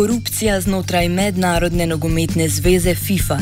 [0.00, 3.36] Korupcija znotraj Mednarodne nogometne zveze FIFA.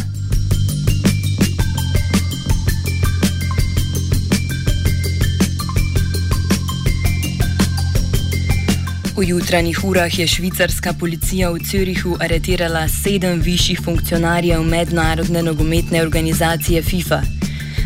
[9.17, 16.83] V jutranjih urah je švicarska policija v Cirihu aretirala sedem višjih funkcionarjev mednarodne nogometne organizacije
[16.83, 17.23] FIFA.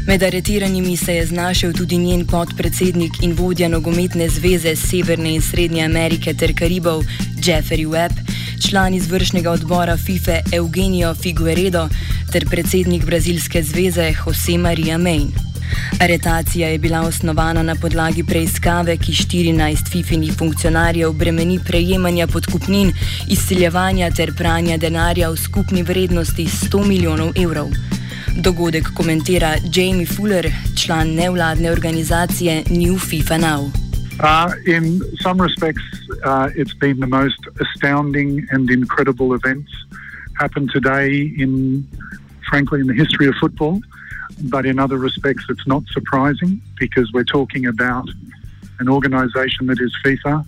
[0.07, 5.84] Med aretiranimi se je znašel tudi njen podpredsednik in vodja nogometne zveze Severne in Srednje
[5.84, 7.04] Amerike ter Karibov
[7.43, 8.32] Jeffrey Webb,
[8.68, 11.89] član izvršnega odbora FIFA Eugenio Figueredo
[12.32, 15.32] ter predsednik Brazilske zveze Jose Maria Main.
[16.00, 22.93] Aretacija je bila osnovana na podlagi preiskave, ki 14 FIFInih funkcionarjev bremeni prejemanja podkupnin,
[23.29, 27.71] izsiljevanja ter pranja denarja v skupni vrednosti 100 milijonov evrov.
[28.36, 33.81] Dogodek komentira Jamie Fuller, član nevladne organizacije New FIFA Now.
[34.22, 35.83] Uh, in some respects,
[36.22, 39.72] uh, it's been the most astounding and incredible events
[40.38, 41.86] happened today in,
[42.48, 43.80] frankly, in the history of football.
[44.44, 48.08] But in other respects, it's not surprising because we're talking about
[48.78, 50.47] an organisation that is FIFA,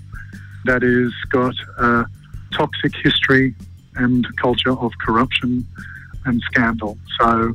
[0.67, 2.07] that has got a
[2.53, 3.57] toxic history
[3.97, 5.67] and culture of corruption
[6.25, 6.97] and scandal.
[7.19, 7.55] So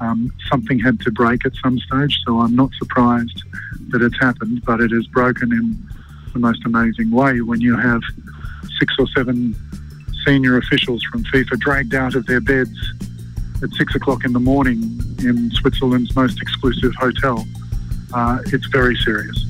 [0.00, 2.20] um, something had to break at some stage.
[2.26, 3.42] So I'm not surprised
[3.88, 5.76] that it's happened, but it has broken in
[6.32, 8.02] the most amazing way when you have
[8.78, 9.56] six or seven
[10.26, 12.76] senior officials from FIFA dragged out of their beds
[13.62, 17.46] at six o'clock in the morning in Switzerland's most exclusive hotel.
[18.12, 19.44] Uh, it's very serious.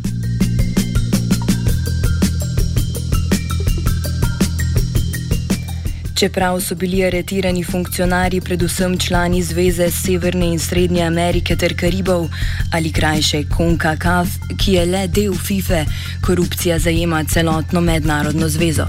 [6.18, 12.26] Čeprav so bili aretirani funkcionarji, predvsem člani Zveze Severne in Srednje Amerike ter Karibov
[12.74, 15.84] ali krajše CONCACAF, ki je le del FIFA,
[16.26, 18.86] korupcija zajema celotno mednarodno zvezo.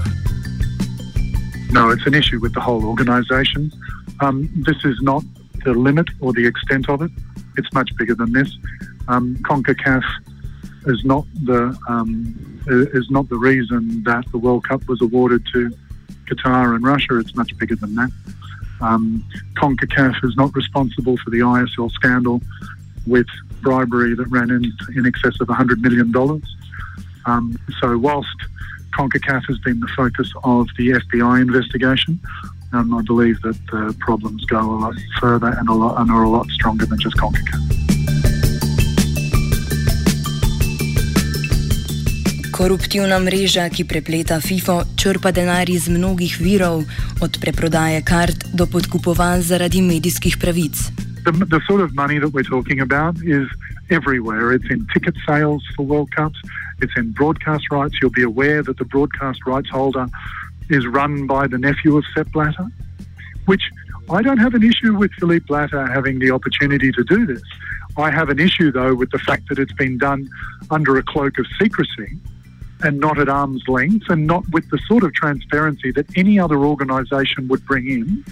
[1.72, 3.70] No, it's an issue with the whole organization.
[4.20, 5.22] Um, this is not
[5.64, 7.12] the limit or the extent of it.
[7.56, 8.48] It's much bigger than this.
[9.08, 10.02] Um, CONCACAF
[10.86, 12.10] is not the um,
[12.98, 15.70] is not the reason that the World Cup was awarded to
[16.30, 17.18] Qatar and Russia.
[17.18, 18.10] It's much bigger than that.
[18.80, 19.24] Um,
[19.56, 22.40] CONCACAF is not responsible for the ISL scandal
[23.06, 23.26] with
[23.60, 26.12] bribery that ran in, in excess of $100 million.
[27.26, 28.36] Um, so, whilst
[28.96, 32.18] CONCACAF has been the focus of the FBI investigation,
[32.72, 36.22] um, I believe that the problems go a lot further and, a lot, and are
[36.22, 37.79] a lot stronger than just CONCACAF.
[42.60, 46.82] Koruptivna mreža, ki prepleta FIFO, črpa denar iz mnogih virov,
[47.24, 50.76] od preprodaje kart do podkupovanj zaradi medijskih pravic.
[51.24, 53.48] The, the sort of money that we're talking about is
[53.88, 54.52] everywhere.
[54.52, 56.36] It's in ticket sales for World Cups,
[56.84, 57.96] it's in broadcast rights.
[57.96, 60.04] You'll be aware that the broadcast rights holder
[60.68, 62.68] is run by the nephew of Sepp Blatter,
[63.48, 63.64] which
[64.12, 67.42] I don't have an issue with Philippe Blatter having the opportunity to do this.
[67.96, 70.28] I have an issue, though, with the fact that it's been done
[70.70, 72.20] under a cloak of secrecy
[72.82, 76.64] and not at arm's length and not with the sort of transparency that any other
[76.64, 78.24] organisation would bring in,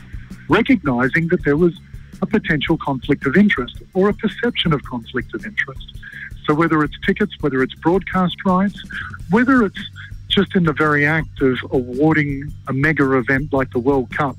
[0.48, 1.78] recognising that there was
[2.22, 5.98] a potential conflict of interest or a perception of conflict of interest.
[6.46, 8.82] So whether it's tickets, whether it's broadcast rights,
[9.30, 9.90] whether it's
[10.28, 14.36] just in the very act of awarding a mega event like the World Cup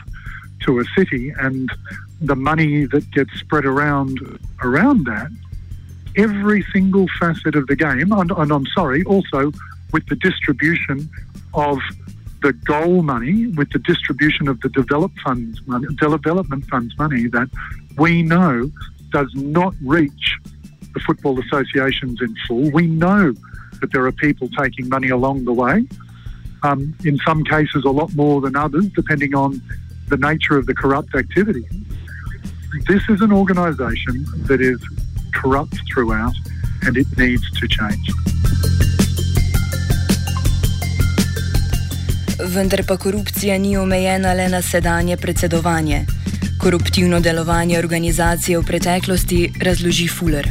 [0.62, 1.72] to a city and
[2.22, 4.20] the money that gets spread around
[4.62, 5.30] around that,
[6.16, 9.52] every single facet of the game, and, and I'm sorry, also
[9.92, 11.10] with the distribution
[11.54, 11.80] of
[12.42, 17.50] the goal money, with the distribution of the develop funds money, development funds money that
[17.98, 18.72] we know
[19.12, 20.38] does not reach
[20.94, 22.72] the football associations in full.
[22.72, 23.34] We know
[23.82, 25.86] that there are people taking money along the way.
[26.64, 29.62] Um, in some cases, a lot more than others, depending on
[30.08, 31.66] the nature of the corrupt activity.
[32.88, 34.80] This is an organisation that is
[35.34, 36.34] corrupt throughout
[36.84, 38.12] and it needs to change.
[42.40, 46.06] Vendar pa korupcija ni omejena le na sedanje predsedovanje.
[46.62, 50.48] Koruptivno delovanje organizacije v preteklosti razloži Fuller.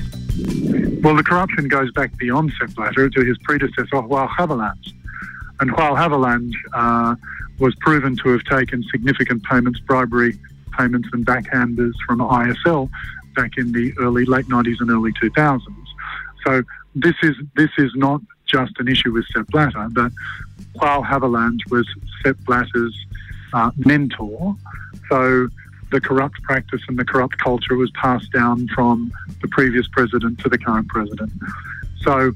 [1.02, 4.92] Well, the corruption goes back beyond Blatter to his predecessor, Joao Havelange.
[5.60, 7.14] And Joao Havelange uh,
[7.58, 10.32] was proven to have taken significant payments, bribery
[10.78, 12.90] payments, and backhanders from ISL
[13.34, 15.60] back in the early, late 90s and early 2000s.
[16.44, 16.62] So
[16.94, 20.12] this is this is not just an issue with Sepp Blatter, but
[20.80, 21.86] Joao Havelange was
[22.22, 22.96] Sepp Blatter's
[23.52, 24.56] uh, mentor.
[25.08, 25.48] So
[25.90, 30.48] the corrupt practice and the corrupt culture was passed down from the previous president to
[30.48, 31.32] the current president.
[32.02, 32.32] So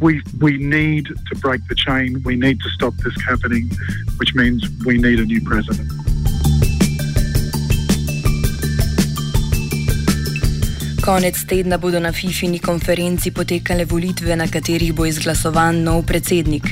[0.00, 2.22] we we need to break the chain.
[2.24, 3.70] We need to stop this happening,
[4.16, 5.90] which means we need a new president.
[11.08, 16.66] Konec tedna bodo na FIFINI konferenci potekale volitve, na katerih bo izglasovan nov predsednik.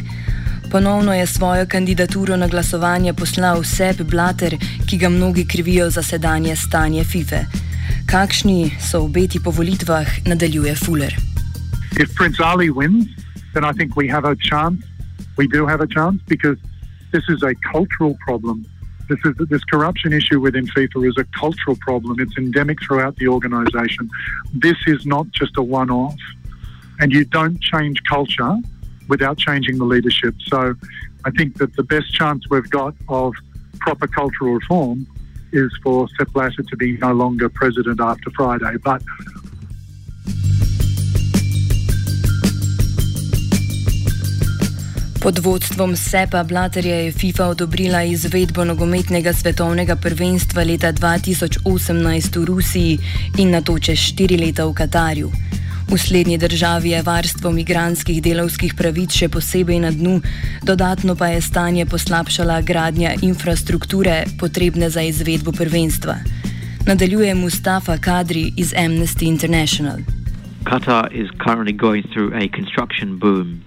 [0.71, 6.57] Ponovno je svojo kandidaturo na glasovanje poslal Seb Blatter, ki ga mnogi krivijo za sedanje
[6.57, 7.41] stanje FIFA.
[8.07, 11.17] Kakšni so obeti po volitvah, nadaljuje Fuller.
[11.97, 13.09] If Prince Ali wins,
[13.55, 14.85] then I think we have a chance.
[15.39, 16.61] We do have a chance because
[17.13, 18.67] this is a cultural problem.
[19.09, 22.19] This is this corruption issue within FIFA is a cultural problem.
[22.19, 24.11] It's endemic throughout the organisation.
[24.53, 26.17] This is not just a one-off,
[26.99, 28.57] and you don't change culture
[29.09, 30.35] without changing the leadership.
[30.47, 30.75] So
[31.25, 33.35] I think that the best chance we've got of
[33.79, 35.07] proper cultural reform
[35.53, 38.77] is for Sepp Blatter to be no longer president after Friday.
[38.83, 39.03] But
[45.27, 52.99] Pod vodstvom Sepa Blaterja je FIFA odobrila izvedbo nogometnega svetovnega prvenstva leta 2018 v Rusiji
[53.39, 55.33] in na to čez štiri leta v Katarju.
[55.91, 60.23] V slednji državi je varstvo migranskih delovskih pravic še posebej na dnu,
[60.63, 66.23] dodatno pa je stanje poslabšala gradnja infrastrukture, potrebne za izvedbo prvenstva.
[66.87, 69.99] Nadaljuje Mustafa Kadri iz Amnesty International.
[70.63, 73.66] Qatar is currently going through a construction boom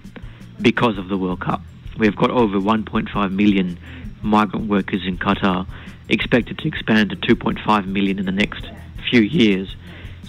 [0.60, 1.62] because of the World Cup.
[1.98, 3.78] We've got over 1.5 million
[4.22, 5.66] migrant workers in Qatar,
[6.08, 8.66] expected to expand to 2.5 million in the next
[9.10, 9.74] few years.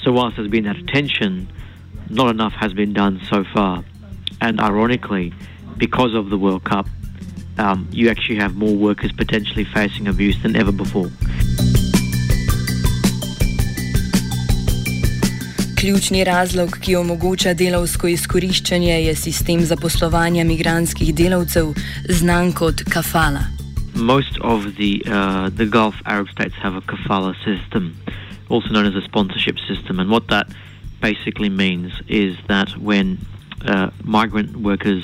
[0.02, 1.52] So, whilst there's been that attention,
[2.10, 3.84] not enough has been done so far.
[4.40, 5.34] And ironically,
[5.78, 6.88] because of the World Cup,
[7.58, 11.12] um, you actually have more workers potentially facing abuse than ever before.
[15.82, 21.72] Ključni razlog, ki omogoča delovsko izkoriščanje, je sistem zaposlovanja migranskih delavcev,
[22.06, 23.42] znan kot kafala.
[23.96, 27.96] Most of the, uh, the Gulf Arab states have a kafala system,
[28.50, 30.00] also known as a sponsorship system.
[30.00, 30.54] And what that
[31.02, 33.18] basically means is that when
[33.66, 35.04] uh, migrant workers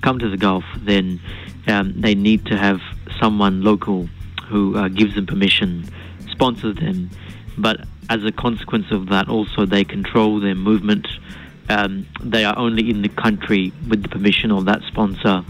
[0.00, 1.20] come to the Gulf, then
[1.68, 2.80] um, they need to have
[3.20, 4.08] someone local
[4.48, 5.84] who uh, gives them permission,
[6.32, 7.10] sponsors them,
[7.56, 11.06] but as a consequence of that, also they control their movement.
[11.68, 15.44] Um, they are only in the country with the permission of that sponsor.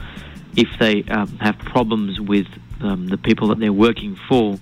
[0.57, 2.47] If they um, have problems with
[2.81, 4.59] um, the people that they're working for,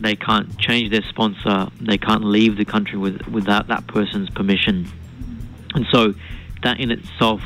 [0.00, 4.90] they can't change their sponsor, they can't leave the country with, without that person's permission.
[5.74, 6.14] And so
[6.62, 7.42] that in itself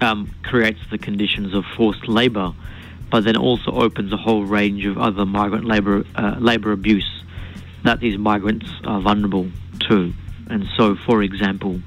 [0.00, 2.52] um, creates the conditions of forced labour,
[3.10, 7.22] but then also opens a whole range of other migrant labour uh, labour abuse
[7.84, 9.48] that these migrants are vulnerable
[9.88, 10.12] to.
[10.48, 11.80] And so, for example,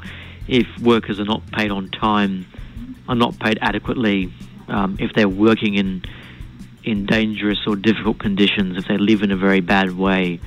[0.47, 2.45] if workers are not paid on time,
[3.07, 4.33] are not paid adequately,
[4.67, 6.03] um, if they're working in
[6.83, 10.39] in dangerous or difficult conditions, if they live in a very bad way,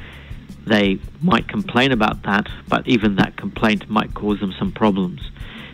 [0.67, 5.21] they might complain about that, but even that complaint might cause them some problems.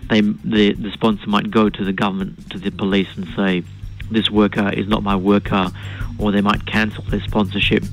[0.09, 3.63] They, the, the sponsor might go to the government, to the police, and say,
[4.11, 5.71] This worker is not my worker,
[6.19, 7.85] or they might cancel their sponsorship,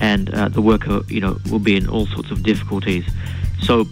[0.00, 3.04] and uh, the worker, you know, will be in all sorts of difficulties.
[3.62, 3.86] So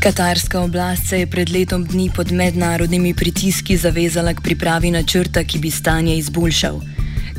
[0.00, 5.58] Katarska oblast se je pred letom dni pod mednarodnimi pritiski zavezala k pripravi načrta, ki
[5.58, 6.80] bi stanje izboljšal.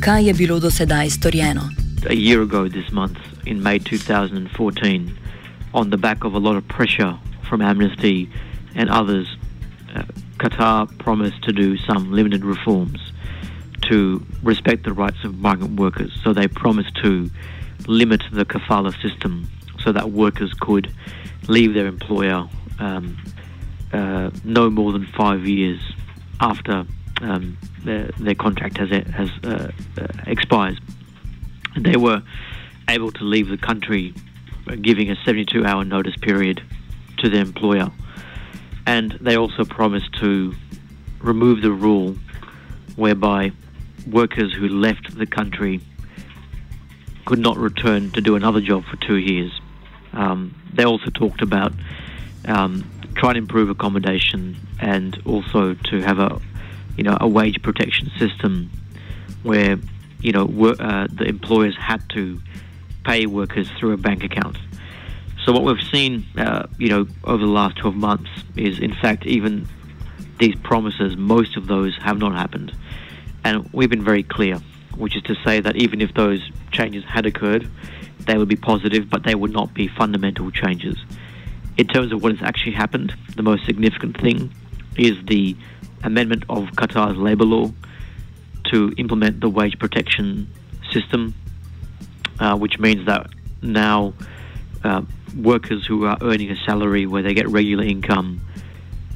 [0.00, 1.62] Kaj je bilo do sedaj storjeno?
[2.10, 5.10] A year ago this month, in May 2014,
[5.72, 7.14] on the back of a lot of pressure
[7.48, 8.28] from Amnesty
[8.76, 9.26] and others,
[9.94, 10.02] uh,
[10.36, 13.09] Qatar promised to do some limited reforms
[13.90, 16.12] to respect the rights of migrant workers.
[16.22, 17.28] So they promised to
[17.88, 20.92] limit the kafala system so that workers could
[21.48, 23.16] leave their employer um,
[23.92, 25.80] uh, no more than five years
[26.40, 26.86] after
[27.20, 30.78] um, their, their contract has has uh, uh, expires.
[31.76, 32.22] They were
[32.88, 34.14] able to leave the country,
[34.82, 36.62] giving a 72-hour notice period
[37.18, 37.90] to their employer,
[38.86, 40.54] and they also promised to
[41.20, 42.16] remove the rule
[42.96, 43.52] whereby
[44.06, 45.80] workers who left the country
[47.24, 49.52] could not return to do another job for two years.
[50.12, 51.72] Um, they also talked about
[52.46, 56.40] um, trying to improve accommodation and also to have a
[56.96, 58.70] you know a wage protection system
[59.42, 59.78] where
[60.20, 62.40] you know uh, the employers had to
[63.04, 64.58] pay workers through a bank account.
[65.44, 69.26] So what we've seen, uh, you know, over the last 12 months is, in fact,
[69.26, 69.66] even
[70.38, 72.74] these promises, most of those have not happened,
[73.44, 74.58] and we've been very clear,
[74.96, 77.68] which is to say that even if those changes had occurred,
[78.26, 80.96] they would be positive, but they would not be fundamental changes.
[81.76, 84.52] in terms of what has actually happened, the most significant thing
[84.98, 85.56] is the
[86.02, 87.72] amendment of Qatar's labour law
[88.64, 90.46] to implement the wage protection
[90.92, 91.34] system,
[92.38, 93.30] uh, which means that
[93.62, 94.12] now
[94.84, 95.02] uh,
[95.36, 98.40] workers who are earning a salary where they get regular income,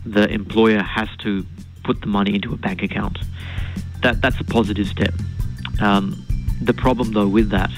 [0.06, 1.44] the employer has to
[1.82, 3.18] put the money into a bank account.
[4.04, 5.14] That that's a positive step.
[5.80, 6.04] Um,
[6.60, 7.70] the problem, though, with that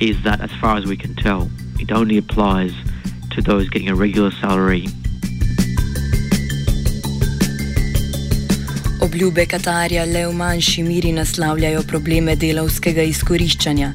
[0.00, 2.72] is that, as far as we can tell, it only applies
[3.32, 4.86] to those getting a regular salary.
[9.00, 13.92] Obljube Katarja le v manjši miri naslavljajo probleme delovskega izkoriščanja.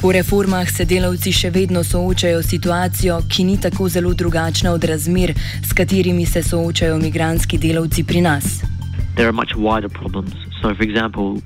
[0.00, 4.84] Po reformah se delavci še vedno soočajo s situacijo, ki ni tako zelo drugačna od
[4.84, 8.71] razmer, s katerimi se soočajo migranski delavci pri nas.
[9.14, 10.34] There are much wider problems.
[10.62, 11.42] So, for example,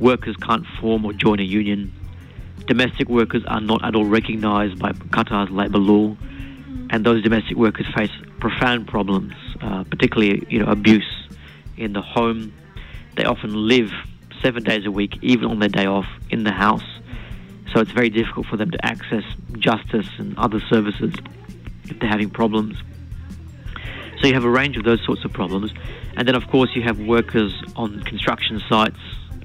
[0.00, 1.92] workers can't form or join a union.
[2.66, 6.16] Domestic workers are not at all recognized by Qatar's labor law,
[6.90, 8.10] and those domestic workers face
[8.40, 11.28] profound problems, uh, particularly you know abuse
[11.76, 12.52] in the home.
[13.16, 13.90] They often live
[14.42, 16.84] seven days a week, even on their day off, in the house.
[17.72, 19.24] So it's very difficult for them to access
[19.58, 21.14] justice and other services
[21.84, 22.76] if they're having problems.
[24.26, 25.72] You have a range of those sorts of problems.
[26.16, 28.98] And then, of course, you have workers on construction sites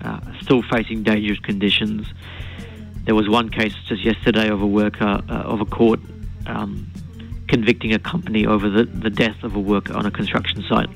[0.04, 2.08] uh, still facing dangerous conditions.
[3.04, 6.00] There was one case just yesterday of a worker, uh, of a court,
[6.48, 6.90] um,
[7.48, 10.90] convicting a company over the, the death of a worker on a construction site.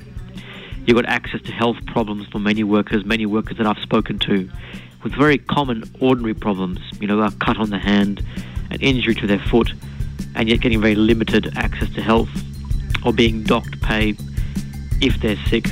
[0.86, 4.50] You've got access to health problems for many workers, many workers that I've spoken to
[5.04, 6.80] with very common, ordinary problems.
[7.00, 8.24] You know, a cut on the hand,
[8.70, 9.72] an injury to their foot,
[10.34, 12.30] and yet getting very limited access to health,
[13.06, 14.14] or being docked pay
[15.00, 15.68] if they're sick.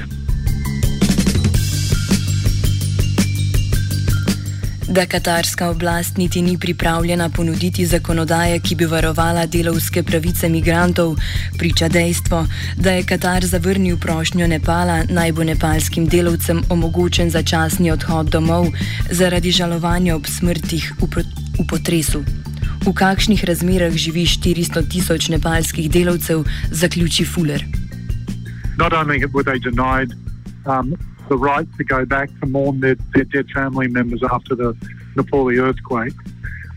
[4.88, 11.16] Da katarska oblast niti ni pripravljena ponuditi zakonodaje, ki bi varovala delovske pravice migrantov,
[11.58, 18.30] priča dejstvo, da je Katar zavrnil prošnjo Nepala naj bo nepalskim delovcem omogočen začasni odhod
[18.30, 18.66] domov
[19.10, 21.24] zaradi žalovanja ob smrtih v,
[21.58, 22.24] v potresu.
[22.84, 27.64] V kakšnih razmerah živi 400 tisoč nepalskih delovcev, zaključi Fuller.
[28.76, 30.12] Not only were they denied
[30.68, 30.92] um,
[31.32, 34.76] the right to go back to mourn their, their dead family members after the
[35.16, 36.18] Nepali earthquake.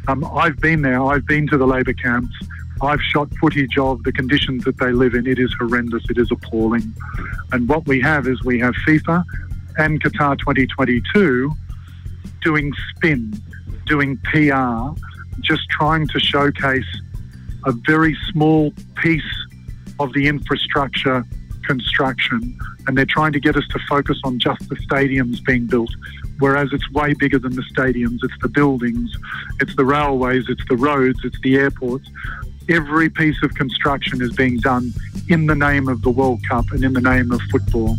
[0.08, 1.04] Um, I've been there.
[1.04, 2.32] I've been to the labour camps.
[2.82, 5.28] I've shot footage of the conditions that they live in.
[5.28, 6.04] It is horrendous.
[6.10, 6.88] It is appalling.
[7.52, 9.24] And what we have is we have FIFA
[9.78, 11.52] and Qatar 2022
[12.42, 13.34] doing spin,
[13.86, 14.96] doing PR,
[15.42, 16.86] just trying to showcase
[17.66, 19.24] a very small piece
[20.00, 21.26] of the infrastructure
[21.64, 25.92] construction and they're trying to get us to focus on just the stadiums being built,
[26.40, 28.20] whereas it's way bigger than the stadiums.
[28.24, 29.14] It's the buildings,
[29.60, 32.10] it's the railways, it's the roads, it's the airports.
[32.70, 34.94] Every piece of construction is being done
[35.28, 37.98] in the name of the World Cup and in the name of football.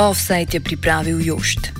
[0.00, 1.72] Offside je pripravil Jošt.